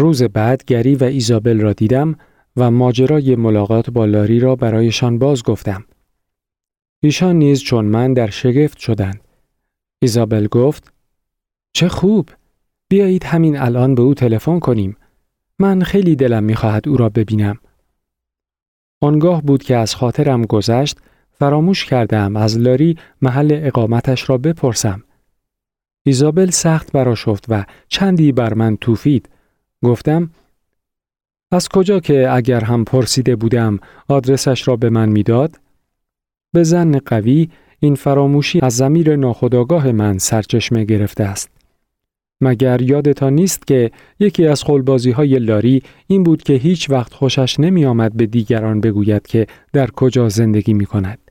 [0.00, 2.16] روز بعد گری و ایزابل را دیدم
[2.56, 5.84] و ماجرای ملاقات با لاری را برایشان باز گفتم.
[7.02, 9.20] ایشان نیز چون من در شگفت شدند.
[10.02, 10.92] ایزابل گفت
[11.72, 12.28] چه خوب
[12.88, 14.96] بیایید همین الان به او تلفن کنیم.
[15.58, 17.58] من خیلی دلم می‌خواهد او را ببینم.
[19.00, 20.98] آنگاه بود که از خاطرم گذشت
[21.32, 25.02] فراموش کردم از لاری محل اقامتش را بپرسم.
[26.02, 29.28] ایزابل سخت براشفت و چندی بر من توفید.
[29.84, 30.30] گفتم
[31.52, 35.60] از کجا که اگر هم پرسیده بودم آدرسش را به من می‌داد؟
[36.52, 37.48] به زن قوی
[37.80, 41.50] این فراموشی از زمیر ناخداگاه من سرچشمه گرفته است.
[42.40, 43.90] مگر یادتان نیست که
[44.20, 48.80] یکی از خلبازی های لاری این بود که هیچ وقت خوشش نمی آمد به دیگران
[48.80, 51.30] بگوید که در کجا زندگی می کند.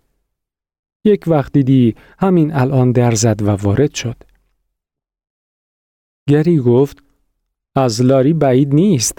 [1.06, 4.16] یک وقت دیدی همین الان در زد و وارد شد.
[6.30, 7.09] گری گفت
[7.76, 9.18] از لاری بعید نیست.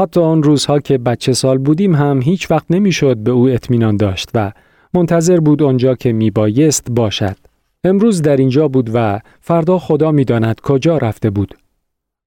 [0.00, 4.30] حتی آن روزها که بچه سال بودیم هم هیچ وقت نمی‌شد به او اطمینان داشت
[4.34, 4.52] و
[4.94, 7.36] منتظر بود آنجا که میبایست باشد.
[7.84, 11.54] امروز در اینجا بود و فردا خدا می‌داند کجا رفته بود.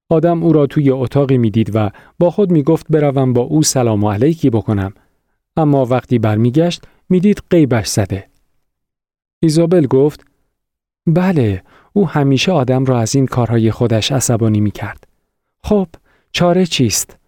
[0.08, 4.50] آدم او را توی اتاقی می‌دید و با خود می‌گفت بروم با او سلام علیکی
[4.50, 4.92] بکنم.
[5.56, 8.26] اما وقتی برمیگشت می‌دید قیبش زده.
[9.42, 10.24] ایزابل گفت
[11.06, 15.11] بله او همیشه آدم را از این کارهای خودش عصبانی می کرد.
[15.64, 15.88] خب
[16.32, 17.18] چاره چیست؟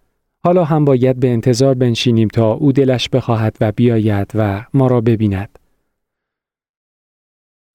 [0.43, 5.01] حالا هم باید به انتظار بنشینیم تا او دلش بخواهد و بیاید و ما را
[5.01, 5.59] ببیند.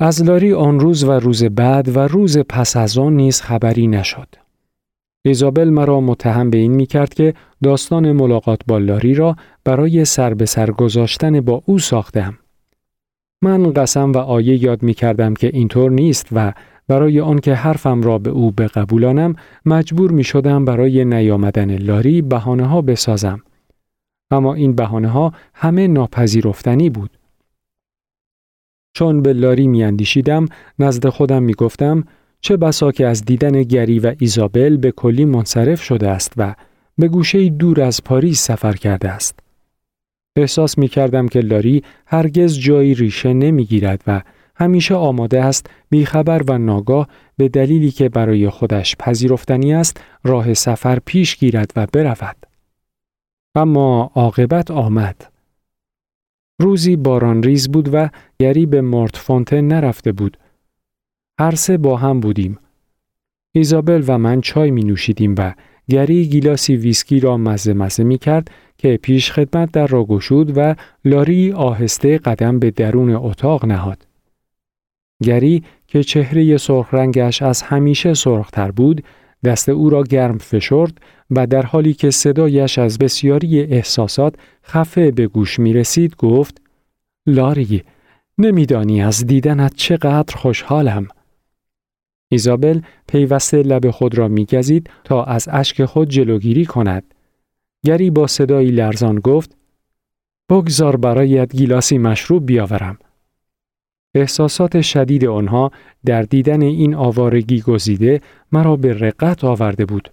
[0.00, 4.28] از لاری آن روز و روز بعد و روز پس از آن نیز خبری نشد.
[5.22, 10.34] ایزابل مرا متهم به این می کرد که داستان ملاقات با لاری را برای سر
[10.34, 12.38] به سر گذاشتن با او ساختم.
[13.42, 16.52] من قسم و آیه یاد می کردم که اینطور نیست و
[16.90, 22.82] برای آنکه حرفم را به او بقبولانم مجبور می شدم برای نیامدن لاری بهانه ها
[22.82, 23.42] بسازم.
[24.30, 27.10] اما این بهانه ها همه ناپذیرفتنی بود.
[28.92, 30.46] چون به لاری می اندیشیدم
[30.78, 32.04] نزد خودم می گفتم
[32.40, 36.54] چه بسا که از دیدن گری و ایزابل به کلی منصرف شده است و
[36.98, 39.38] به گوشه دور از پاریس سفر کرده است.
[40.36, 44.22] احساس می کردم که لاری هرگز جایی ریشه نمی گیرد و
[44.60, 50.98] همیشه آماده است بیخبر و ناگاه به دلیلی که برای خودش پذیرفتنی است راه سفر
[51.04, 52.36] پیش گیرد و برود.
[53.54, 55.32] اما عاقبت آمد.
[56.60, 60.36] روزی باران ریز بود و گری به مورت فونتن نرفته بود.
[61.40, 62.58] هر سه با هم بودیم.
[63.54, 65.54] ایزابل و من چای می نوشیدیم و
[65.88, 70.74] گری گیلاسی ویسکی را مزه مزه می کرد که پیش خدمت در را گشود و
[71.04, 74.09] لاری آهسته قدم به درون اتاق نهاد.
[75.22, 79.04] گری که چهره سرخ رنگش از همیشه سرختر بود،
[79.44, 80.98] دست او را گرم فشرد
[81.30, 86.60] و در حالی که صدایش از بسیاری احساسات خفه به گوش می رسید گفت
[87.26, 87.82] لاری
[88.38, 91.08] نمیدانی از دیدنت چقدر خوشحالم.
[92.28, 97.14] ایزابل پیوسته لب خود را میگزید تا از اشک خود جلوگیری کند.
[97.84, 99.56] گری با صدایی لرزان گفت
[100.48, 102.98] بگذار برایت گیلاسی مشروب بیاورم.
[104.14, 105.70] احساسات شدید آنها
[106.04, 108.20] در دیدن این آوارگی گزیده
[108.52, 110.12] مرا به رقت آورده بود.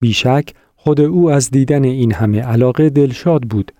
[0.00, 3.72] بیشک خود او از دیدن این همه علاقه دلشاد بود.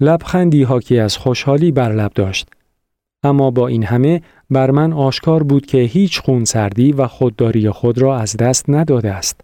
[0.00, 2.48] لبخندی حاکی از خوشحالی بر لب داشت.
[3.22, 8.18] اما با این همه بر من آشکار بود که هیچ خونسردی و خودداری خود را
[8.18, 9.40] از دست نداده است.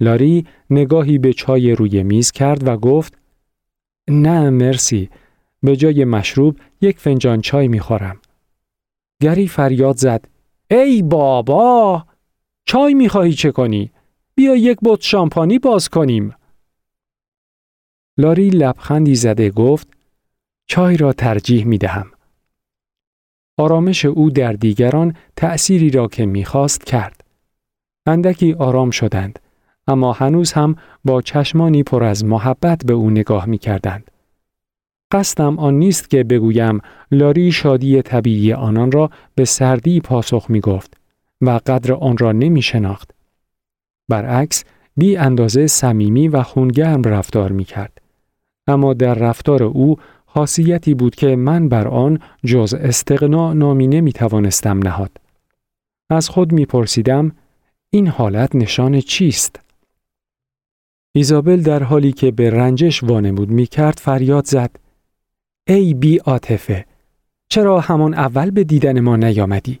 [0.00, 3.18] لاری نگاهی به چای روی میز کرد و گفت
[4.08, 5.10] نه مرسی
[5.62, 8.20] به جای مشروب یک فنجان چای می‌خورم.
[9.22, 10.28] گری فریاد زد
[10.70, 12.06] ای بابا
[12.64, 13.90] چای می‌خواهی چه کنی؟
[14.34, 16.34] بیا یک بطر شامپانی باز کنیم.
[18.18, 19.88] لاری لبخندی زده گفت
[20.66, 22.10] چای را ترجیح می دهم.
[23.58, 27.24] آرامش او در دیگران تأثیری را که می‌خواست کرد.
[28.06, 29.38] اندکی آرام شدند
[29.86, 34.10] اما هنوز هم با چشمانی پر از محبت به او نگاه می کردند.
[35.10, 40.94] قصدم آن نیست که بگویم لاری شادی طبیعی آنان را به سردی پاسخ می گفت
[41.40, 43.10] و قدر آن را نمی شناخت.
[44.08, 44.64] برعکس
[44.96, 48.00] بی اندازه صمیمی و خونگرم رفتار می کرد.
[48.66, 49.96] اما در رفتار او
[50.26, 55.10] خاصیتی بود که من بر آن جز استقنا نامی نمی توانستم نهاد.
[56.10, 57.32] از خود می پرسیدم
[57.90, 59.60] این حالت نشان چیست؟
[61.12, 64.70] ایزابل در حالی که به رنجش وانمود می کرد فریاد زد
[65.70, 66.84] ای بی آتفه
[67.48, 69.80] چرا همان اول به دیدن ما نیامدی؟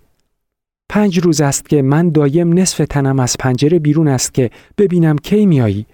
[0.88, 5.46] پنج روز است که من دایم نصف تنم از پنجره بیرون است که ببینم کی
[5.46, 5.86] میایی.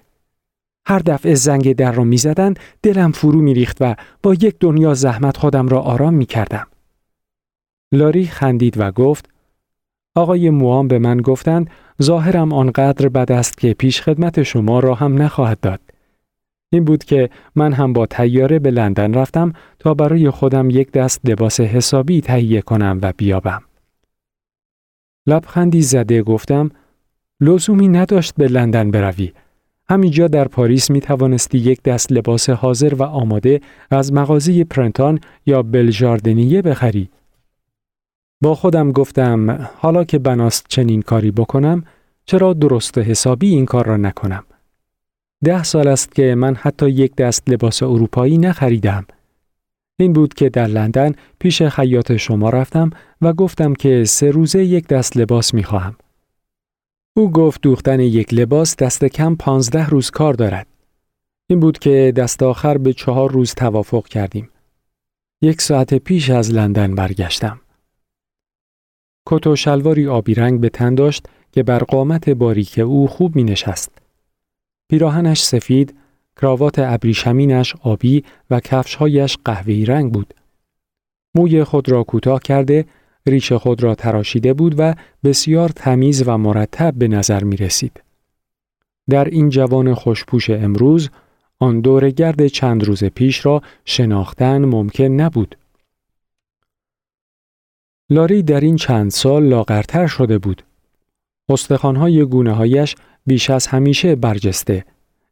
[0.87, 2.53] هر دفعه زنگ در را می زدن
[2.83, 6.67] دلم فرو می ریخت و با یک دنیا زحمت خودم را آرام می کردم.
[7.91, 9.29] لاری خندید و گفت
[10.15, 11.69] آقای موام به من گفتند
[12.01, 15.79] ظاهرم آنقدر بد است که پیش خدمت شما را هم نخواهد داد.
[16.75, 21.21] این بود که من هم با تیاره به لندن رفتم تا برای خودم یک دست
[21.23, 23.61] لباس حسابی تهیه کنم و بیابم.
[25.27, 26.69] لبخندی زده گفتم
[27.41, 29.31] لزومی نداشت به لندن بروی.
[29.89, 33.61] همینجا در پاریس می توانستی یک دست لباس حاضر و آماده
[33.91, 37.09] از مغازه پرنتان یا بلژاردنیه بخری.
[38.41, 41.83] با خودم گفتم حالا که بناست چنین کاری بکنم
[42.25, 44.43] چرا درست حسابی این کار را نکنم.
[45.45, 49.05] ده سال است که من حتی یک دست لباس اروپایی نخریدم.
[49.99, 52.89] این بود که در لندن پیش خیاط شما رفتم
[53.21, 55.95] و گفتم که سه روزه یک دست لباس می خواهم.
[57.17, 60.67] او گفت دوختن یک لباس دست کم پانزده روز کار دارد.
[61.49, 64.49] این بود که دست آخر به چهار روز توافق کردیم.
[65.41, 67.61] یک ساعت پیش از لندن برگشتم.
[69.29, 73.43] کت و شلواری آبی رنگ به تن داشت که بر قامت باریک او خوب می
[73.43, 74.04] نشست.
[74.89, 75.95] پیراهنش سفید،
[76.41, 80.33] کراوات ابریشمینش آبی و کفشهایش قهوه‌ای رنگ بود.
[81.35, 82.85] موی خود را کوتاه کرده،
[83.27, 88.03] ریش خود را تراشیده بود و بسیار تمیز و مرتب به نظر می رسید.
[89.09, 91.09] در این جوان خوشپوش امروز،
[91.59, 95.57] آن دور گرد چند روز پیش را شناختن ممکن نبود.
[98.09, 100.63] لاری در این چند سال لاغرتر شده بود.
[101.49, 102.95] استخوانهای گونه هایش
[103.25, 104.85] بیش از همیشه برجسته،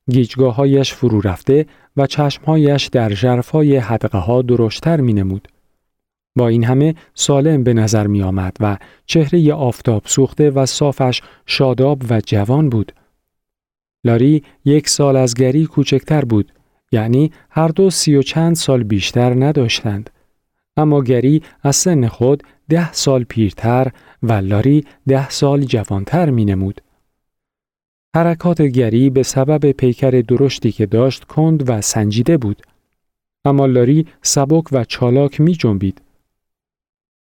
[0.10, 1.66] گیجگاهایش فرو رفته
[1.98, 5.48] و چشمهایش در جرفای حدقه ها درشتر می نمود.
[6.36, 12.02] با این همه سالم به نظر می آمد و چهره آفتاب سوخته و صافش شاداب
[12.10, 12.92] و جوان بود.
[14.04, 16.52] لاری یک سال از گری کوچکتر بود
[16.92, 20.10] یعنی هر دو سی و چند سال بیشتر نداشتند.
[20.78, 23.92] اما گری از سن خود ده سال پیرتر
[24.24, 26.82] و لاری ده سال جوانتر می نمود.
[28.16, 32.62] حرکات گری به سبب پیکر درشتی که داشت کند و سنجیده بود.
[33.46, 36.02] اما لاری سبک و چالاک می جنبید.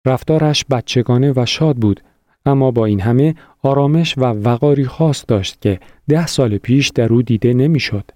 [0.07, 2.01] رفتارش بچگانه و شاد بود
[2.47, 7.23] اما با این همه آرامش و وقاری خاص داشت که ده سال پیش در او
[7.23, 8.11] دیده نمی‌شد.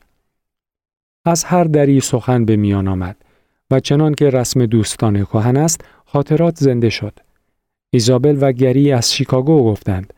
[1.24, 3.16] از هر دری سخن به میان آمد
[3.70, 7.18] و چنان که رسم دوستان کهن است خاطرات زنده شد.
[7.90, 10.14] ایزابل و گری از شیکاگو گفتند.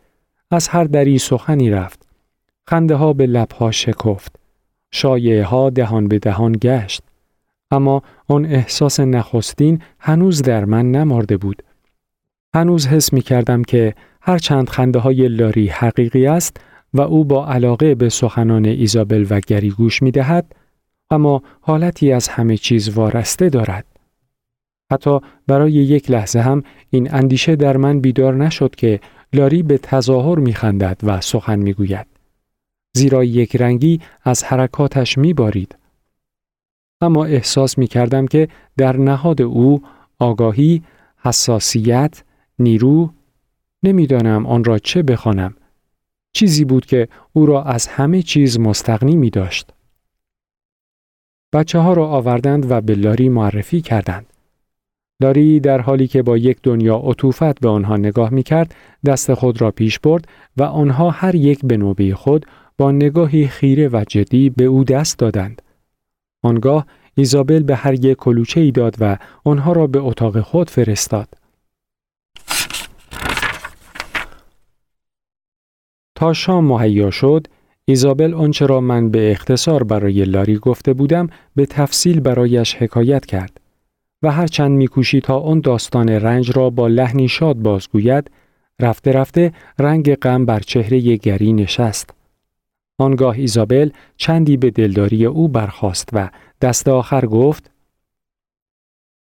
[0.51, 2.07] از هر دری سخنی رفت.
[2.67, 4.37] خنده ها به لبها شکفت.
[4.91, 7.03] شایعه ها دهان به دهان گشت.
[7.71, 11.63] اما آن احساس نخستین هنوز در من نمارده بود.
[12.55, 16.57] هنوز حس می کردم که هرچند خنده های لاری حقیقی است
[16.95, 20.55] و او با علاقه به سخنان ایزابل و گری گوش می دهد،
[21.11, 23.92] اما حالتی از همه چیز وارسته دارد.
[24.93, 29.01] حتی برای یک لحظه هم این اندیشه در من بیدار نشد که
[29.33, 32.07] لاری به تظاهر می خندد و سخن می گوید.
[32.97, 35.77] زیرا یک رنگی از حرکاتش می بارید.
[37.01, 39.83] اما احساس می کردم که در نهاد او
[40.19, 40.83] آگاهی،
[41.17, 42.23] حساسیت،
[42.59, 43.11] نیرو
[43.83, 45.55] نمی‌دانم آن را چه بخوانم.
[46.33, 49.71] چیزی بود که او را از همه چیز مستقنی می داشت.
[51.53, 54.32] بچه ها را آوردند و به لاری معرفی کردند.
[55.23, 58.75] لاری در حالی که با یک دنیا عطوفت به آنها نگاه می کرد
[59.07, 62.47] دست خود را پیش برد و آنها هر یک به نوبه خود
[62.79, 65.63] با نگاهی خیره و جدی به او دست دادند.
[66.43, 71.29] آنگاه ایزابل به هر یک کلوچه ای داد و آنها را به اتاق خود فرستاد.
[76.15, 77.47] تا شام مهیا شد،
[77.85, 83.62] ایزابل آنچه را من به اختصار برای لاری گفته بودم به تفصیل برایش حکایت کرد
[84.23, 88.31] و هرچند میکوشی تا آن داستان رنج را با لحنی شاد بازگوید
[88.81, 92.11] رفته رفته رنگ غم بر چهره گری نشست
[92.99, 97.71] آنگاه ایزابل چندی به دلداری او برخاست و دست آخر گفت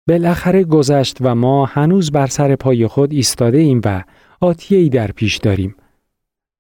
[0.09, 4.05] بالاخره گذشت و ما هنوز بر سر پای خود ایستاده ایم و
[4.41, 5.75] آتیه ای در پیش داریم.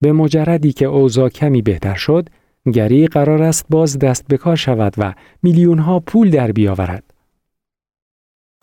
[0.01, 2.29] به مجردی که اوضاع کمی بهتر شد،
[2.73, 7.14] گری قرار است باز دست به شود و میلیون ها پول در بیاورد.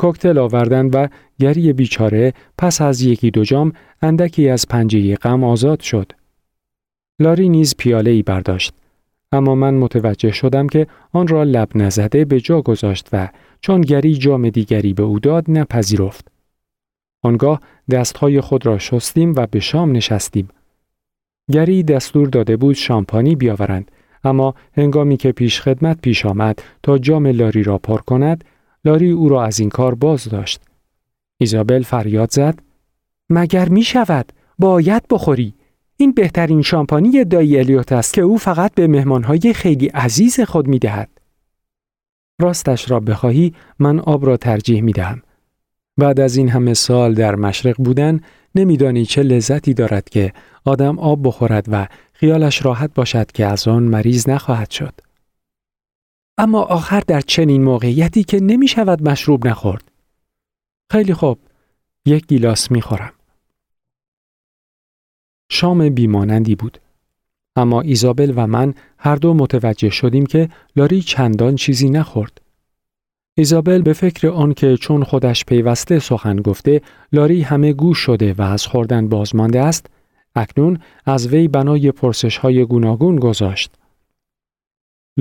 [0.01, 1.07] کوکتل آوردند و
[1.39, 6.11] گری بیچاره پس از یکی دو جام اندکی از پنجه غم آزاد شد.
[7.19, 8.73] لاری نیز پیاله ای برداشت.
[9.31, 13.29] اما من متوجه شدم که آن را لب نزده به جا گذاشت و
[13.61, 16.27] چون گری جام دیگری به او داد نپذیرفت.
[17.21, 20.49] آنگاه دستهای خود را شستیم و به شام نشستیم.
[21.51, 23.91] گری دستور داده بود شامپانی بیاورند
[24.23, 28.43] اما هنگامی که پیش خدمت پیش آمد تا جام لاری را پر کند
[28.85, 30.61] لاری او را از این کار باز داشت.
[31.37, 32.59] ایزابل فریاد زد
[33.29, 35.53] مگر می شود باید بخوری
[35.97, 40.79] این بهترین شامپانی دایی الیوت است که او فقط به مهمانهای خیلی عزیز خود می
[40.79, 41.09] دهد.
[42.41, 45.21] راستش را بخواهی من آب را ترجیح می دهم.
[45.97, 48.19] بعد از این همه سال در مشرق بودن
[48.55, 50.33] نمیدانی چه لذتی دارد که
[50.65, 54.93] آدم آب بخورد و خیالش راحت باشد که از آن مریض نخواهد شد.
[56.37, 59.91] اما آخر در چنین موقعیتی که نمی شود مشروب نخورد.
[60.91, 61.39] خیلی خوب.
[62.05, 63.13] یک گیلاس می خورم.
[65.51, 66.77] شام بیمانندی بود.
[67.55, 72.41] اما ایزابل و من هر دو متوجه شدیم که لاری چندان چیزی نخورد.
[73.37, 78.41] ایزابل به فکر آن که چون خودش پیوسته سخن گفته لاری همه گوش شده و
[78.41, 79.85] از خوردن بازمانده است
[80.35, 83.71] اکنون از وی بنای پرسش های گوناگون گذاشت.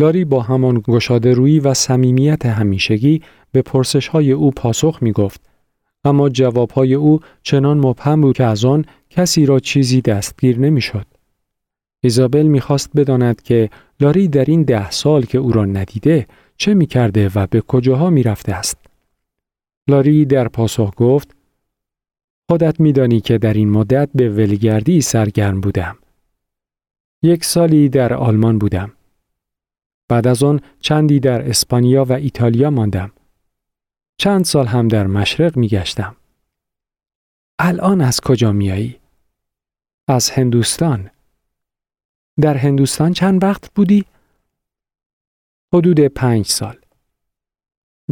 [0.01, 5.41] لاری با همان گشاده روی و صمیمیت همیشگی به پرسش های او پاسخ می گفت.
[6.05, 10.81] اما جواب های او چنان مبهم بود که از آن کسی را چیزی دستگیر نمی
[10.81, 11.07] شد.
[12.03, 16.27] ایزابل می‌خواست بداند که لاری در این ده سال که او را ندیده
[16.57, 18.79] چه می کرده و به کجاها می رفته است.
[19.89, 21.37] لاری در پاسخ گفت
[22.51, 25.97] خودت میدانی که در این مدت به ولگردی سرگرم بودم.
[27.23, 28.93] یک سالی در آلمان بودم.
[30.11, 33.13] بعد از آن چندی در اسپانیا و ایتالیا ماندم.
[34.17, 36.17] چند سال هم در مشرق می گشتم.
[37.59, 39.01] الان از کجا میایی؟
[40.09, 41.11] از هندوستان.
[42.41, 44.05] در هندوستان چند وقت بودی؟
[45.75, 46.77] حدود پنج سال.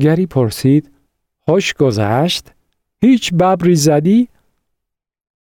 [0.00, 0.90] گری پرسید
[1.40, 2.52] خوش گذشت؟
[3.00, 4.28] هیچ ببری زدی؟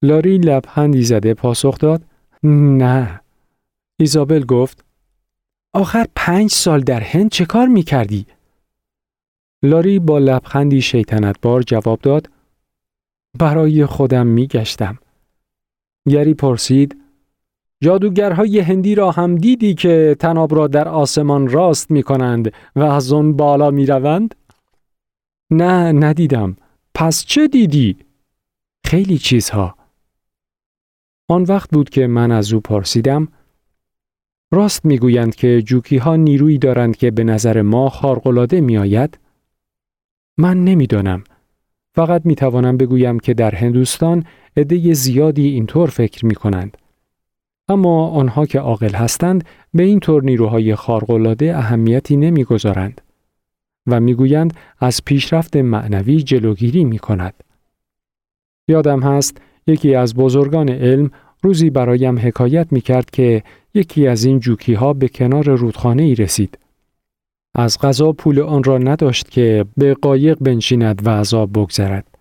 [0.02, 2.04] لاری لبخندی زده پاسخ داد
[2.44, 3.22] نه.
[4.00, 4.87] ایزابل گفت
[5.74, 8.26] آخر پنج سال در هند چه کار می کردی؟
[9.64, 12.30] لاری با لبخندی شیطنت بار جواب داد
[13.40, 14.98] برای خودم می گشتم.
[16.10, 16.98] گری پرسید
[17.84, 23.14] جادوگرهای هندی را هم دیدی که تناب را در آسمان راست می کنند و از
[23.14, 24.36] آن بالا می روند؟
[25.52, 26.58] نه ندیدم.
[26.94, 27.98] پس چه دیدی؟
[28.86, 29.76] خیلی چیزها.
[31.30, 33.28] آن وقت بود که من از او پرسیدم
[34.52, 39.20] راست می‌گویند که جوکی ها نیرویی دارند که به نظر ما خارقلاده می آید؟
[40.38, 41.24] من نمی‌دانم.
[41.96, 44.26] فقط می توانم بگویم که در هندوستان
[44.58, 46.78] عده زیادی اینطور فکر می کنند.
[47.70, 53.02] اما آنها که عاقل هستند به این طور نیروهای خارق‌العاده اهمیتی نمی‌گذارند
[53.88, 57.44] و می‌گویند از پیشرفت معنوی جلوگیری می کند.
[58.68, 59.38] یادم هست
[59.68, 61.12] یکی از بزرگان علم
[61.42, 63.44] روزی برایم حکایت می کرد که
[63.78, 66.58] یکی از این جوکی ها به کنار رودخانه ای رسید.
[67.56, 72.18] از غذا پول آن را نداشت که به قایق بنشیند و آب بگذرد.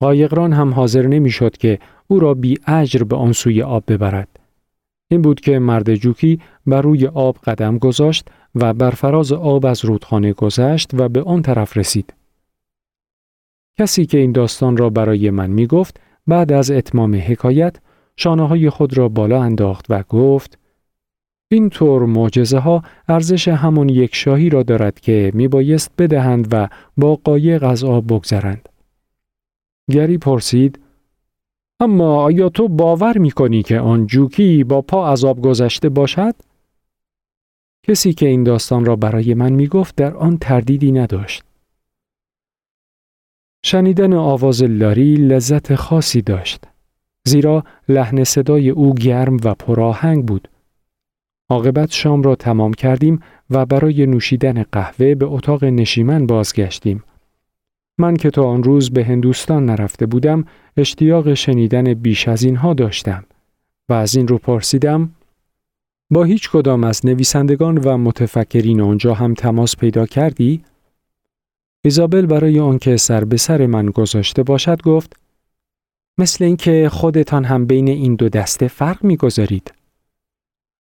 [0.00, 4.28] قایقران هم حاضر نمی‌شد که او را بی اجر به آن سوی آب ببرد.
[5.10, 9.84] این بود که مرد جوکی بر روی آب قدم گذاشت و بر فراز آب از
[9.84, 12.14] رودخانه گذشت و به آن طرف رسید.
[13.78, 17.76] کسی که این داستان را برای من می گفت بعد از اتمام حکایت
[18.16, 20.58] شانه های خود را بالا انداخت و گفت
[21.52, 26.68] این طور معجزه ها ارزش همون یک شاهی را دارد که می بایست بدهند و
[26.96, 28.68] با قایق از آب بگذرند.
[29.90, 30.80] گری پرسید
[31.80, 36.34] اما آیا تو باور می کنی که آن جوکی با پا از آب گذشته باشد؟
[37.86, 41.42] کسی که این داستان را برای من می گفت در آن تردیدی نداشت.
[43.64, 46.64] شنیدن آواز لاری لذت خاصی داشت.
[47.24, 50.48] زیرا لحن صدای او گرم و پراهنگ بود.
[51.50, 57.04] عاقبت شام را تمام کردیم و برای نوشیدن قهوه به اتاق نشیمن بازگشتیم.
[57.98, 60.44] من که تا آن روز به هندوستان نرفته بودم
[60.76, 63.24] اشتیاق شنیدن بیش از اینها داشتم
[63.88, 65.10] و از این رو پرسیدم
[66.10, 70.62] با هیچ کدام از نویسندگان و متفکرین آنجا هم تماس پیدا کردی؟
[71.84, 75.16] ایزابل برای آنکه سر به سر من گذاشته باشد گفت
[76.18, 79.79] مثل اینکه خودتان هم بین این دو دسته فرق می‌گذارید.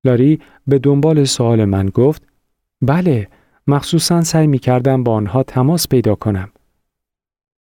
[0.05, 2.23] لاری به دنبال سوال من گفت
[2.83, 3.29] بله
[3.67, 6.49] مخصوصا سعی می کردم با آنها تماس پیدا کنم.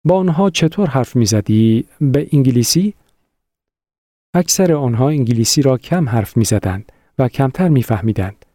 [0.03, 2.93] با آنها چطور حرف می زدی؟ به انگلیسی؟
[4.33, 8.45] اکثر آنها انگلیسی را کم حرف می زدند و کمتر می فهمیدند.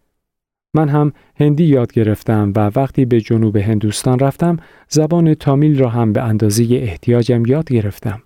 [0.74, 4.56] من هم هندی یاد گرفتم و وقتی به جنوب هندوستان رفتم
[4.88, 8.22] زبان تامیل را هم به اندازه احتیاجم یاد گرفتم.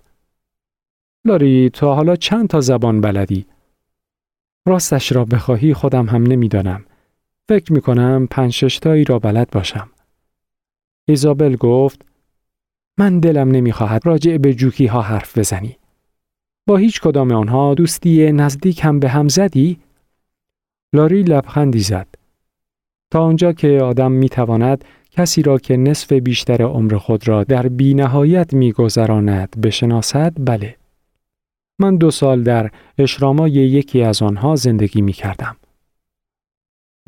[1.25, 3.45] لاری تا حالا چند تا زبان بلدی؟
[4.67, 6.85] راستش را بخواهی خودم هم نمی‌دانم.
[7.49, 9.89] فکر می کنم پنج ششتایی را بلد باشم.
[11.07, 12.01] ایزابل گفت
[12.97, 15.77] من دلم نمی‌خواهد راجع به جوکی ها حرف بزنی.
[16.67, 19.79] با هیچ کدام آنها دوستی نزدیک هم به هم زدی؟
[20.93, 22.07] لاری لبخندی زد.
[23.11, 27.67] تا آنجا که آدم می تواند کسی را که نصف بیشتر عمر خود را در
[27.67, 30.75] بینهایت می گذراند بشناسد بله.
[31.79, 35.55] من دو سال در اشرامای یکی از آنها زندگی می کردم.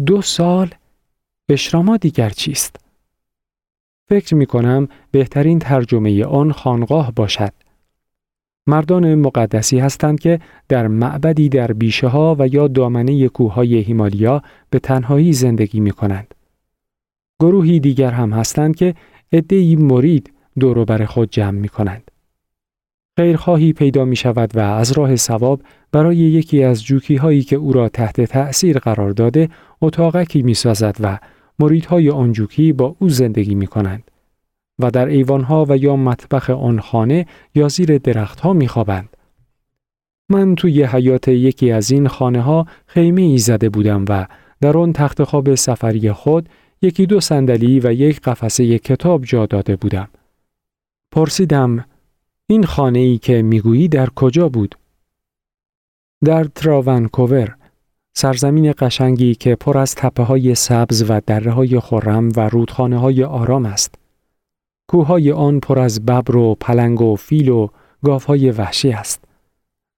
[0.06, 0.70] دو سال؟
[1.50, 2.76] اشراما دیگر چیست؟
[4.10, 7.54] فکر می کنم بهترین ترجمه آن خانقاه باشد.
[8.68, 14.80] مردان مقدسی هستند که در معبدی در بیشه ها و یا دامنه کوههای هیمالیا به
[14.80, 16.36] تنهایی زندگی می کنند.
[17.40, 18.96] گروهی دیگر هم هستند که
[19.34, 20.34] عدهای مرید
[20.88, 22.12] بر خود جمع می کنند.
[23.20, 27.74] خیرخواهی پیدا می شود و از راه ثواب برای یکی از جوکی هایی که او
[27.74, 29.50] را تحت تأثیر قرار داده
[29.82, 31.20] اتاقکی می سازد و
[31.60, 34.12] مریدهای آن جوکی با او زندگی می کنند.
[34.80, 39.18] و در ایوانها و یا مطبخ آن خانه یا زیر درختها میخوابند.
[40.30, 44.26] من توی حیات یکی از این خانه ها خیمه ای زده بودم و
[44.62, 46.50] در آن تخت خواب سفری خود
[46.82, 50.08] یکی دو صندلی و یک قفسه کتاب جا داده بودم.
[51.12, 51.86] پرسیدم
[52.50, 54.76] این خانه ای که می‌گویی در کجا بود؟
[56.26, 57.56] در تراونکوور
[58.14, 63.24] سرزمین قشنگی که پر از تپه های سبز و دره های خرم و رودخانه های
[63.24, 63.96] آرام است.
[64.90, 67.68] کوههای آن پر از ببر و پلنگ و فیل و
[68.04, 69.24] گاوهای وحشی است.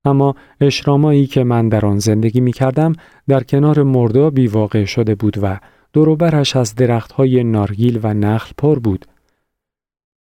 [0.06, 2.94] اما اشرامایی که من در آن زندگی می کردم
[3.28, 5.60] در کنار مردابی واقع شده بود و
[5.94, 9.06] دوروبرش از درختهای نارگیل و نخل پر بود.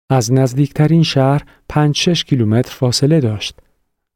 [0.09, 3.59] از نزدیکترین شهر پنج شش کیلومتر فاصله داشت.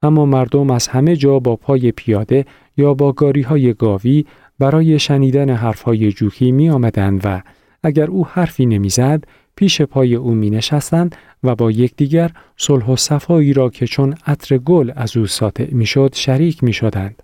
[0.01, 2.45] اما مردم از همه جا با پای پیاده
[2.77, 4.25] یا با گاری های گاوی
[4.59, 7.41] برای شنیدن حرفهای جوکی می آمدند و
[7.83, 9.23] اگر او حرفی نمی‌زد
[9.55, 14.57] پیش پای او می نشستند و با یکدیگر صلح و صفایی را که چون عطر
[14.57, 17.23] گل از او ساطع می شد شریک می شدند.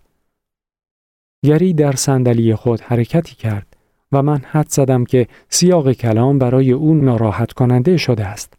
[1.45, 3.77] گری در صندلی خود حرکتی کرد
[4.11, 8.58] و من حد زدم که سیاق کلام برای او ناراحت کننده شده است.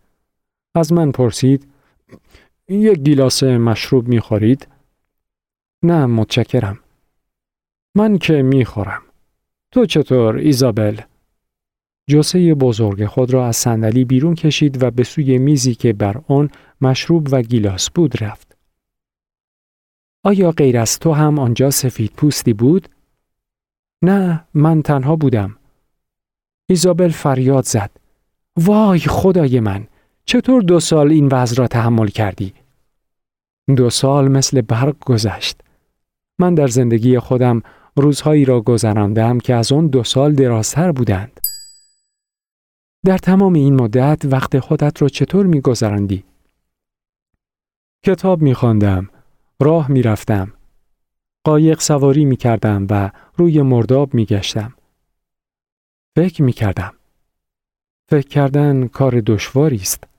[0.75, 1.67] از من پرسید
[2.69, 4.69] یک گیلاس مشروب می خورید؟
[5.83, 6.79] نه متشکرم.
[7.95, 9.03] من که می خورم.
[9.71, 11.01] تو چطور ایزابل؟
[12.09, 16.51] جسه بزرگ خود را از صندلی بیرون کشید و به سوی میزی که بر آن
[16.81, 18.57] مشروب و گیلاس بود رفت.
[20.25, 22.89] آیا غیر از تو هم آنجا سفید پوستی بود؟
[24.03, 25.57] نه، من تنها بودم.
[26.69, 27.91] ایزابل فریاد زد.
[28.57, 29.87] وای خدای من،
[30.31, 32.55] چطور دو سال این وضع را تحمل کردی؟
[33.77, 35.61] دو سال مثل برق گذشت.
[36.38, 37.62] من در زندگی خودم
[37.97, 41.40] روزهایی را گذراندم که از آن دو سال درازتر بودند.
[43.05, 46.25] در تمام این مدت وقت خودت را چطور می گذراندی؟
[48.05, 49.11] کتاب می خواندم،
[49.61, 50.53] راه می رفتم،
[51.45, 54.75] قایق سواری می کردم و روی مرداب می گشتم.
[56.16, 56.93] فکر می کردم.
[58.11, 60.10] فکر کردن کار دشواری است.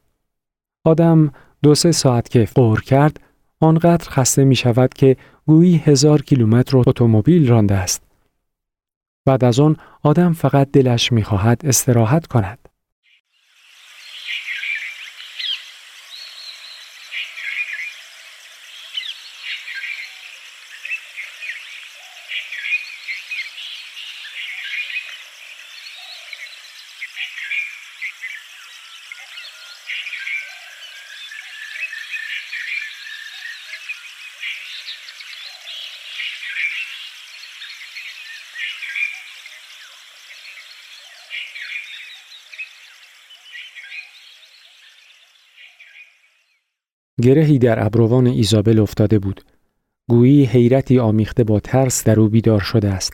[0.83, 1.31] آدم
[1.63, 3.19] دو سه ساعت که قور کرد
[3.59, 8.03] آنقدر خسته می شود که گویی هزار کیلومتر اتومبیل رانده است.
[9.25, 12.60] بعد از آن آدم فقط دلش می خواهد استراحت کند.
[47.21, 49.41] گرهی در ابروان ایزابل افتاده بود.
[50.09, 53.13] گویی حیرتی آمیخته با ترس در او بیدار شده است.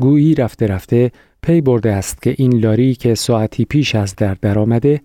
[0.00, 1.10] گویی رفته رفته
[1.42, 5.00] پی برده است که این لاری که ساعتی پیش از در درآمده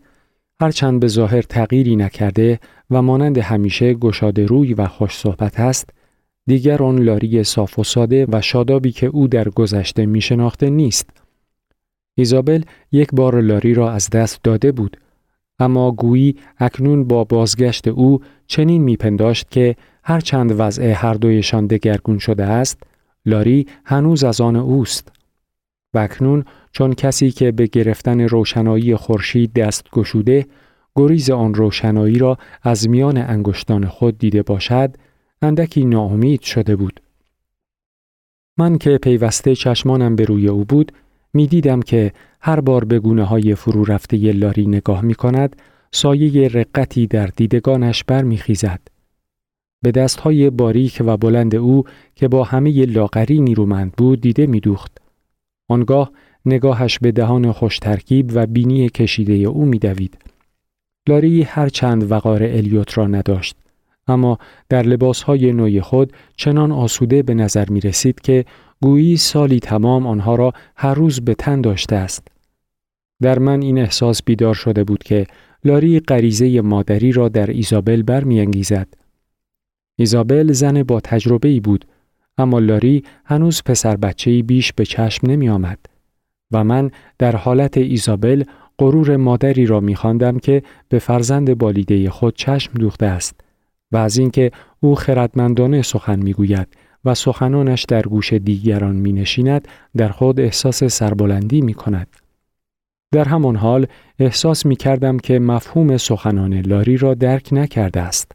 [0.62, 5.90] هرچند به ظاهر تغییری نکرده و مانند همیشه گشاده روی و خوش صحبت است
[6.48, 11.10] دیگر آن لاری صاف و ساده و شادابی که او در گذشته می شناخته نیست.
[12.16, 14.98] ایزابل یک بار لاری را از دست داده بود
[15.64, 22.44] اما گویی اکنون با بازگشت او چنین میپنداشت که هرچند وضع هر دویشان دگرگون شده
[22.44, 22.84] است
[23.26, 25.12] لاری هنوز از آن اوست.
[25.94, 30.46] و اکنون چون کسی که به گرفتن روشنایی خورشید دست گشوده
[30.96, 34.96] گریز آن روشنایی را از میان انگشتان خود دیده باشد
[35.42, 37.00] اندکی ناامید شده بود.
[38.58, 40.92] من که پیوسته چشمانم به روی او بود
[41.34, 45.56] می دیدم که هر بار به گونه های فرو رفته لاری نگاه می کند
[45.92, 48.80] سایه رقتی در دیدگانش برمیخیزد.
[49.82, 51.84] به دستهای باریک و بلند او
[52.16, 54.98] که با همه لاغری نیرومند بود دیده میدوخت.
[55.68, 56.12] آنگاه
[56.46, 60.18] نگاهش به دهان خوش ترکیب و بینی کشیده او میدوید.
[61.08, 63.56] لاری هر چند وقار الیوت را نداشت.
[64.08, 64.38] اما
[64.70, 68.46] در لباسهای نوی خود چنان آسوده به نظر می رسید که
[68.84, 72.28] گویی سالی تمام آنها را هر روز به تن داشته است.
[73.22, 75.28] در من این احساس بیدار شده بود که
[75.66, 78.88] لاری غریزه مادری را در ایزابل برمیانگیزد.
[79.96, 81.86] ایزابل زن با تجربه ای بود
[82.38, 85.80] اما لاری هنوز پسر بچه بیش به چشم نمی آمد
[86.52, 88.44] و من در حالت ایزابل
[88.80, 89.96] غرور مادری را می
[90.42, 93.42] که به فرزند بالیده خود چشم دوخته است
[93.92, 96.68] و از اینکه او خردمندانه سخن می‌گوید
[97.06, 102.08] و سخنانش در گوش دیگران می نشیند در خود احساس سربلندی می کند.
[103.12, 103.88] در همان حال
[104.20, 108.32] احساس می کردم که مفهوم سخنان لاری را درک نکرده است.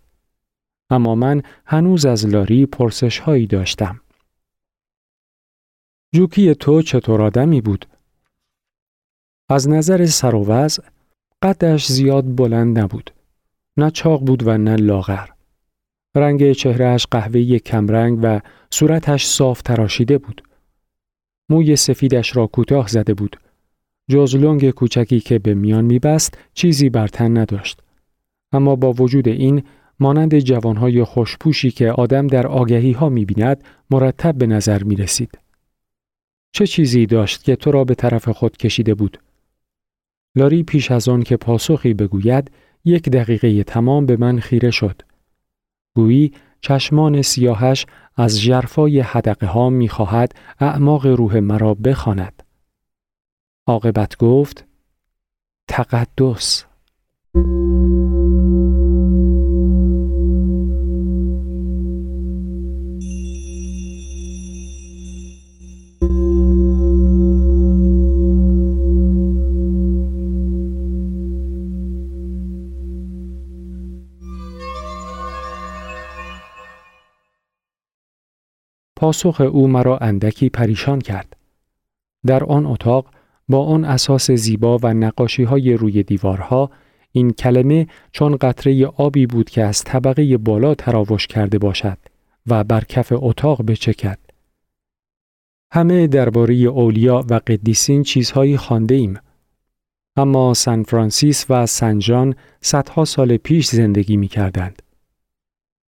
[0.90, 4.00] اما من هنوز از لاری پرسش هایی داشتم.
[6.14, 7.87] جوکی تو چطور آدمی بود؟
[9.48, 10.83] از نظر سر و وضع
[11.42, 13.11] قدش زیاد بلند نبود.
[13.76, 15.28] نه چاق بود و نه لاغر.
[16.18, 20.42] رنگ چهرهش قهوه‌ای کمرنگ و صورتش صاف تراشیده بود.
[21.50, 23.37] موی سفیدش را کوتاه زده بود.
[24.11, 27.81] جز لنگ کوچکی که به میان میبست چیزی بر تن نداشت.
[28.52, 29.62] اما با وجود این
[30.00, 35.38] مانند جوانهای خوشپوشی که آدم در آگهی ها می بیند مرتب به نظر می رسید.
[36.52, 39.18] چه چیزی داشت که تو را به طرف خود کشیده بود؟
[40.37, 42.50] لاری پیش از آن که پاسخی بگوید
[42.85, 45.02] یک دقیقه تمام به من خیره شد.
[45.94, 52.42] گویی چشمان سیاهش از جرفای حدقه ها می خواهد اعماق روح مرا بخواند.
[53.66, 54.64] عاقبت گفت
[55.68, 56.64] تقدس
[78.98, 81.37] پاسخ او مرا اندکی پریشان کرد.
[82.26, 83.06] در آن اتاق
[83.48, 86.70] با آن اساس زیبا و نقاشی های روی دیوارها
[87.12, 91.98] این کلمه چون قطره آبی بود که از طبقه بالا تراوش کرده باشد
[92.46, 94.18] و بر کف اتاق بچکد.
[95.72, 99.18] همه درباره اولیا و قدیسین چیزهایی خانده ایم.
[100.16, 104.82] اما سان فرانسیس و سن جان صدها سال پیش زندگی می کردند.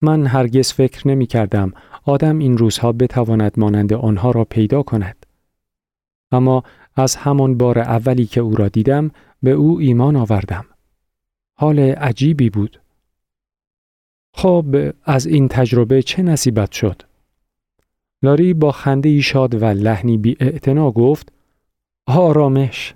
[0.02, 5.26] من هرگز فکر نمی کردم آدم این روزها بتواند مانند آنها را پیدا کند.
[6.32, 6.64] اما
[6.96, 9.12] از همان بار اولی که او را دیدم
[9.44, 10.66] به او ایمان آوردم.
[11.56, 12.82] حال عجیبی بود.
[14.34, 17.02] خب از این تجربه چه نصیبت شد؟
[18.24, 20.38] لاری با خنده شاد و لحنی بی
[20.96, 21.32] گفت
[22.08, 22.96] آرامش.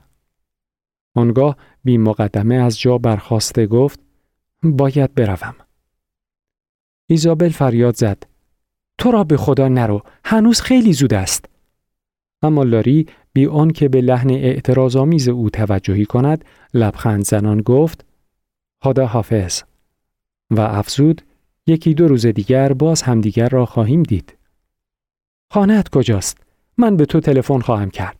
[1.15, 3.99] آنگاه بی مقدمه از جا برخواسته گفت
[4.63, 5.55] باید بروم.
[7.13, 8.23] ایزابل فریاد زد.
[8.97, 11.45] تو را به خدا نرو هنوز خیلی زود است.
[12.41, 18.05] اما لاری بی آن که به لحن اعتراض آمیز او توجهی کند لبخند زنان گفت
[18.83, 19.61] خدا حافظ.
[20.51, 21.21] و افزود
[21.67, 24.37] یکی دو روز دیگر باز همدیگر را خواهیم دید.
[25.51, 26.37] خانهت کجاست؟
[26.77, 28.19] من به تو تلفن خواهم کرد.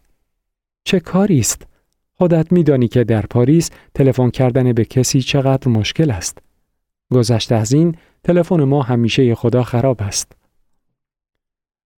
[0.84, 1.68] چه کاری است؟
[2.14, 6.38] خودت میدانی که در پاریس تلفن کردن به کسی چقدر مشکل است.
[7.14, 10.32] گذشته از این تلفن ما همیشه خدا خراب است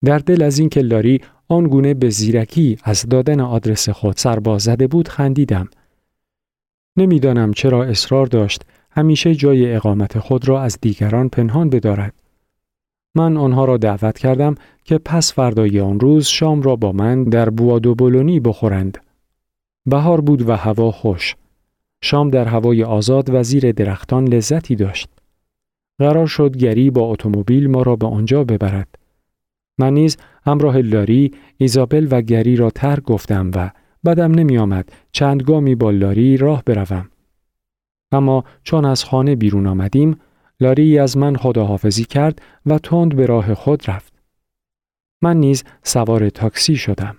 [0.04, 5.08] در دل از اینکه لاری آنگونه به زیرکی از دادن آدرس خود سرباز زده بود
[5.08, 5.68] خندیدم.
[6.96, 12.14] نمی‌دانم چرا اصرار داشت همیشه جای اقامت خود را از دیگران پنهان بدارد.
[13.14, 17.50] من آنها را دعوت کردم که پس فردای آن روز شام را با من در
[17.50, 18.98] بوادو بولونی بخورند.
[19.86, 21.36] بهار بود و هوا خوش.
[22.04, 25.08] شام در هوای آزاد و زیر درختان لذتی داشت.
[25.98, 28.88] قرار شد گری با اتومبیل ما را به آنجا ببرد.
[29.78, 33.70] من نیز همراه لاری، ایزابل و گری را تر گفتم و
[34.04, 37.08] بدم نمی آمد چند گامی با لاری راه بروم.
[38.12, 40.20] اما چون از خانه بیرون آمدیم،
[40.60, 44.12] لاری از من خداحافظی کرد و تند به راه خود رفت.
[45.22, 47.16] من نیز سوار تاکسی شدم.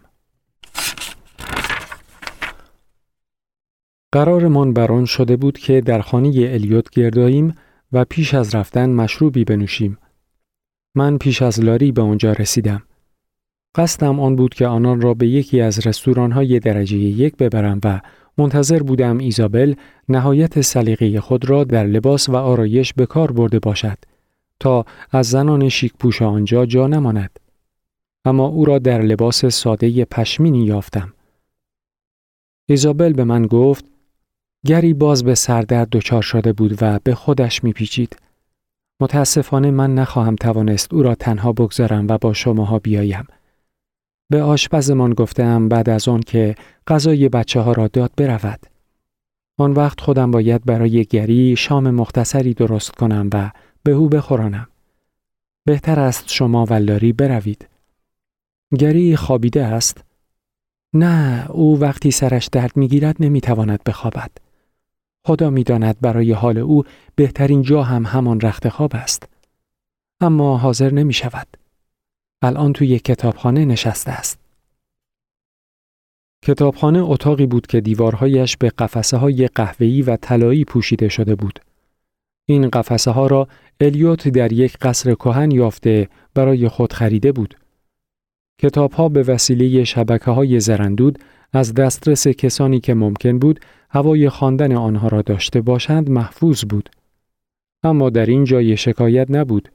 [4.15, 7.55] قرارمان بر شده بود که در خانه الیوت گرداییم
[7.91, 9.97] و پیش از رفتن مشروبی بنوشیم.
[10.95, 12.83] من پیش از لاری به آنجا رسیدم.
[13.75, 18.01] قصدم آن بود که آنان را به یکی از رستوران های درجه یک ببرم و
[18.37, 19.73] منتظر بودم ایزابل
[20.09, 23.97] نهایت سلیقه خود را در لباس و آرایش به کار برده باشد
[24.59, 27.39] تا از زنان شیک پوش آنجا جا نماند.
[28.25, 31.13] اما او را در لباس ساده پشمینی یافتم.
[32.67, 33.94] ایزابل به من گفت
[34.65, 38.17] گری باز به سردرد دچار شده بود و به خودش میپیچید.
[38.99, 43.27] متاسفانه من نخواهم توانست او را تنها بگذارم و با شماها بیایم.
[44.29, 46.55] به آشپزمان گفتم بعد از آن که
[46.87, 48.59] غذای بچه ها را داد برود.
[49.57, 53.51] آن وقت خودم باید برای گری شام مختصری درست کنم و
[53.83, 54.67] به او بخورانم.
[55.65, 57.67] بهتر است شما و لاری بروید.
[58.79, 60.03] گری خوابیده است؟
[60.93, 64.44] نه، او وقتی سرش درد می‌گیرد نمی‌تواند بخوابد.
[65.27, 66.83] خدا می‌داند برای حال او
[67.15, 69.29] بهترین جا هم همان رخت خواب است.
[70.21, 71.47] اما حاضر نمی شود.
[72.41, 74.39] الان توی کتابخانه نشسته است.
[76.45, 81.59] کتابخانه اتاقی بود که دیوارهایش به قفسه های قهوه‌ای و طلایی پوشیده شده بود.
[82.45, 83.47] این قفسه ها را
[83.81, 87.55] الیوت در یک قصر کهن یافته برای خود خریده بود.
[88.61, 91.19] کتاب ها به وسیله شبکه های زرندود
[91.55, 96.89] از دسترس کسانی که ممکن بود هوای خواندن آنها را داشته باشند محفوظ بود.
[97.83, 99.69] اما در این جای شکایت نبود.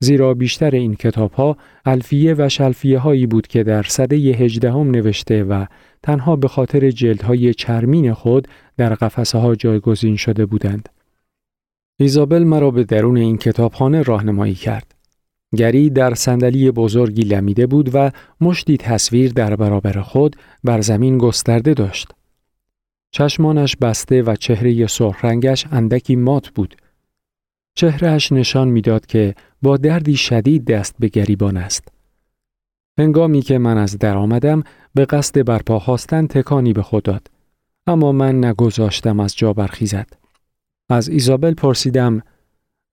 [0.00, 5.44] زیرا بیشتر این کتاب ها الفیه و شلفیه هایی بود که در سده هجدهم نوشته
[5.44, 5.66] و
[6.02, 10.88] تنها به خاطر جلدهای چرمین خود در قفسه ها جایگزین شده بودند.
[12.00, 14.91] ایزابل مرا به درون این کتابخانه راهنمایی کرد.
[15.56, 18.10] گری در صندلی بزرگی لمیده بود و
[18.40, 22.08] مشتی تصویر در برابر خود بر زمین گسترده داشت.
[23.10, 26.76] چشمانش بسته و چهره سرخرنگش اندکی مات بود.
[27.74, 31.88] چهرهش نشان می‌داد که با دردی شدید دست به گریبان است.
[32.98, 34.62] هنگامی که من از در آمدم
[34.94, 37.26] به قصد برپا خواستن تکانی به خود داد.
[37.86, 40.06] اما من نگذاشتم از جا برخیزد.
[40.88, 42.22] از ایزابل پرسیدم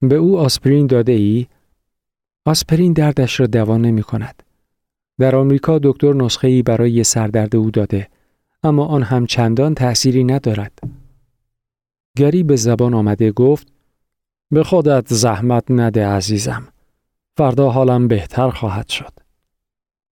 [0.02, 1.48] به او آسپرین داده ای؟
[2.50, 4.44] آسپرین دردش را دوا نمی کند.
[5.20, 8.08] در آمریکا دکتر نسخه ای برای سردرد او داده
[8.64, 10.80] اما آن هم چندان تأثیری ندارد.
[12.18, 13.68] گری به زبان آمده گفت
[14.52, 16.68] به خودت زحمت نده عزیزم.
[17.38, 19.14] فردا حالم بهتر خواهد شد.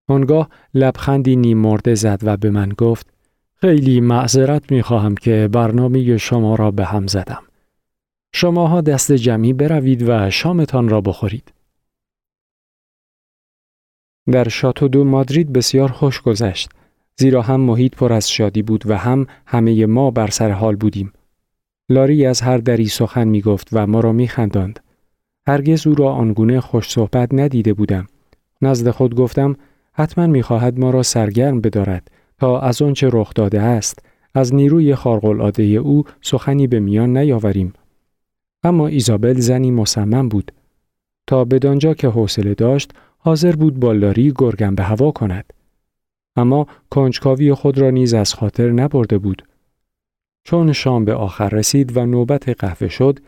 [0.07, 3.07] آنگاه لبخندی نیم مرده زد و به من گفت
[3.55, 7.43] خیلی معذرت می خواهم که برنامه شما را به هم زدم.
[8.33, 11.56] شماها دست جمعی بروید و شامتان را بخورید.
[14.31, 16.69] در شاتو دو مادرید بسیار خوش گذشت
[17.19, 21.13] زیرا هم محیط پر از شادی بود و هم همه ما بر سر حال بودیم.
[21.89, 24.79] لاری از هر دری سخن می گفت و ما را می خنداند.
[25.47, 28.07] هرگز او را آنگونه خوش صحبت ندیده بودم.
[28.61, 29.55] نزد خود گفتم
[29.93, 33.99] حتما می خواهد ما را سرگرم بدارد تا از آنچه رخ داده است
[34.33, 37.73] از نیروی خارق او سخنی به میان نیاوریم.
[38.63, 40.51] اما ایزابل زنی مصمم بود.
[41.27, 45.53] تا بدانجا که حوصله داشت حاضر بود با لاری گرگم به هوا کند.
[46.35, 49.47] اما کنجکاوی خود را نیز از خاطر نبرده بود.
[50.43, 53.19] چون شام به آخر رسید و نوبت قهوه شد،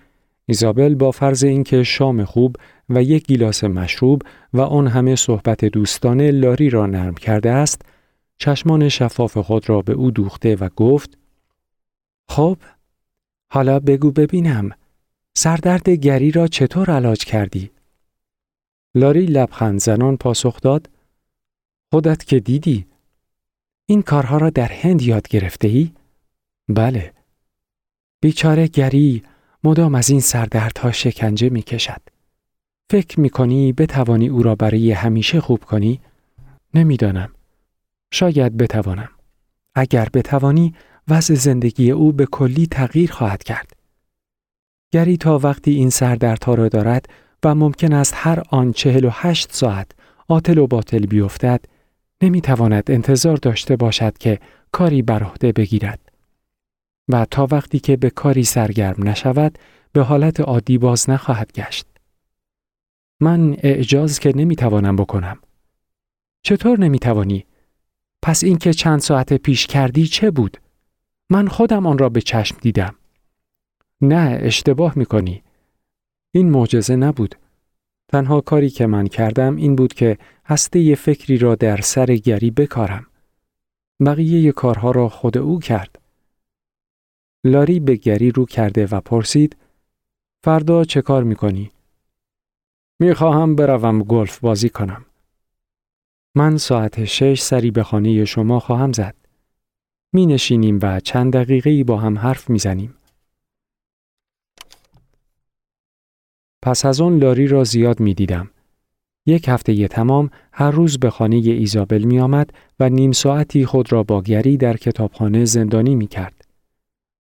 [0.46, 2.56] ایزابل با فرض اینکه شام خوب
[2.90, 4.22] و یک گیلاس مشروب
[4.54, 7.82] و آن همه صحبت دوستانه لاری را نرم کرده است،
[8.38, 11.18] چشمان شفاف خود را به او دوخته و گفت:
[12.28, 12.58] خب،
[13.52, 14.70] حالا بگو ببینم،
[15.34, 17.72] سردرد گری را چطور علاج کردی؟
[18.96, 20.90] لاری لبخند زنان پاسخ داد:
[21.92, 22.86] خودت که دیدی،
[23.86, 25.92] این کارها را در هند یاد گرفته ای؟
[26.70, 27.14] بله.
[28.22, 29.24] بیچاره گری
[29.64, 32.02] مدام از این سردردها شکنجه می کشد.
[32.90, 36.02] فکر می کنی بتوانی او را برای همیشه خوب کنی؟
[36.74, 37.30] نمی‌دانم.
[38.12, 39.10] شاید بتوانم.
[39.76, 40.74] اگر بتوانی
[41.08, 43.74] وضع زندگی او به کلی تغییر خواهد کرد.
[44.92, 47.10] گری تا وقتی این سردردها را دارد
[47.44, 49.92] و ممکن است هر آن چهل و هشت ساعت
[50.28, 51.66] آتل و باطل بیفتد
[52.22, 54.40] نمی‌تواند انتظار داشته باشد که
[54.72, 56.00] کاری بر عهده بگیرد.
[57.08, 59.58] و تا وقتی که به کاری سرگرم نشود
[59.94, 61.86] به حالت عادی باز نخواهد گشت.
[63.20, 65.40] من اعجاز که نمی‌توانم بکنم.
[66.44, 67.46] چطور نمی‌توانی؟
[68.22, 70.58] پس اینکه چند ساعت پیش کردی چه بود؟
[71.30, 72.96] من خودم آن را به چشم دیدم.
[74.02, 75.44] نه اشتباه می‌کنی.
[76.32, 77.36] این معجزه نبود.
[78.08, 83.06] تنها کاری که من کردم این بود که هسته فکری را در سر گری بکارم.
[84.06, 86.00] بقیه کارها را خود او کرد.
[87.44, 89.58] لاری به گری رو کرده و پرسید
[90.44, 91.72] فردا چه کار می‌کنی؟
[93.00, 95.06] می‌خواهم بروم گلف بازی کنم.
[96.36, 99.16] من ساعت شش سری به خانه شما خواهم زد.
[100.14, 102.96] می نشینیم و چند دقیقه با هم حرف می‌زنیم.
[106.62, 108.50] پس از آن لاری را زیاد می دیدم.
[109.26, 113.92] یک هفته ی تمام هر روز به خانه ایزابل می آمد و نیم ساعتی خود
[113.92, 116.46] را با گری در کتابخانه زندانی می کرد.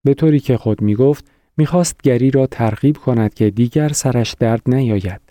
[0.03, 1.25] به طوری که خود می گفت
[1.57, 5.21] می خواست گری را ترغیب کند که دیگر سرش درد نیاید.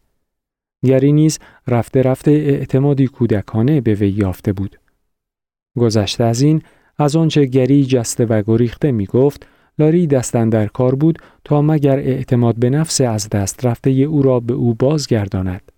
[0.84, 4.78] گری نیز رفته رفته اعتمادی کودکانه به وی یافته بود.
[5.78, 6.62] گذشته از این
[6.98, 9.46] از آنچه گری جسته و گریخته می گفت
[9.78, 14.40] لاری دستن در کار بود تا مگر اعتماد به نفس از دست رفته او را
[14.40, 15.77] به او بازگرداند.